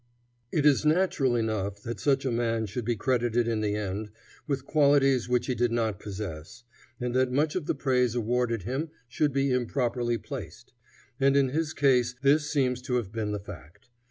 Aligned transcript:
It 0.51 0.65
is 0.65 0.83
natural 0.83 1.35
enough 1.35 1.83
that 1.83 1.99
such 1.99 2.25
a 2.25 2.31
man 2.31 2.65
should 2.65 2.85
be 2.85 2.95
credited 2.95 3.47
in 3.47 3.61
the 3.61 3.75
end 3.75 4.09
with 4.47 4.65
qualities 4.65 5.29
which 5.29 5.45
he 5.45 5.53
did 5.53 5.71
not 5.71 5.99
possess, 5.99 6.63
and 6.99 7.13
that 7.13 7.31
much 7.31 7.53
of 7.55 7.67
the 7.67 7.75
praise 7.75 8.15
awarded 8.15 8.63
him 8.63 8.89
should 9.07 9.31
be 9.31 9.51
improperly 9.51 10.17
placed; 10.17 10.73
and 11.19 11.37
in 11.37 11.49
his 11.49 11.73
case 11.73 12.15
this 12.23 12.49
seems 12.51 12.81
to 12.81 12.95
have 12.95 13.11
been 13.11 13.31
the 13.31 13.37
fact. 13.39 13.89